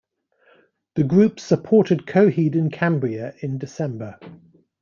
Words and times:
The 0.95 1.03
group 1.03 1.39
supported 1.39 2.07
Coheed 2.07 2.55
and 2.55 2.73
Cambria 2.73 3.35
in 3.43 3.59
December. 3.59 4.17